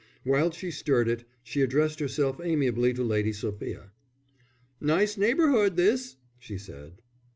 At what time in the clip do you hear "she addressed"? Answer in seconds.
1.43-1.99